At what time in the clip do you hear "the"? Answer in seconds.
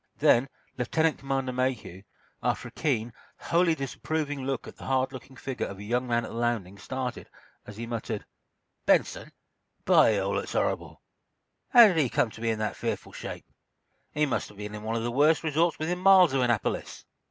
4.77-4.85, 6.31-6.37, 15.03-15.11